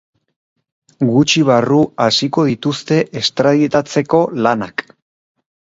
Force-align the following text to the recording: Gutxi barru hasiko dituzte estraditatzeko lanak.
Gutxi 1.09 1.43
barru 1.49 1.77
hasiko 2.07 2.47
dituzte 2.49 2.99
estraditatzeko 3.23 4.25
lanak. 4.43 4.87